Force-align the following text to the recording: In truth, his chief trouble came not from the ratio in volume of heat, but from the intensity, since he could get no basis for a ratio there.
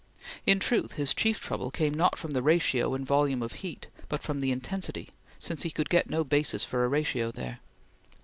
In 0.47 0.59
truth, 0.59 0.93
his 0.93 1.13
chief 1.13 1.39
trouble 1.39 1.69
came 1.69 1.93
not 1.93 2.17
from 2.17 2.31
the 2.31 2.41
ratio 2.41 2.95
in 2.95 3.05
volume 3.05 3.43
of 3.43 3.51
heat, 3.61 3.85
but 4.09 4.23
from 4.23 4.39
the 4.39 4.51
intensity, 4.51 5.11
since 5.37 5.61
he 5.61 5.69
could 5.69 5.89
get 5.91 6.09
no 6.09 6.23
basis 6.23 6.65
for 6.65 6.83
a 6.83 6.87
ratio 6.89 7.29
there. 7.29 7.59